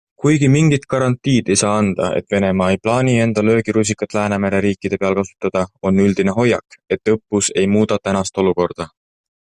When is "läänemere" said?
4.19-4.63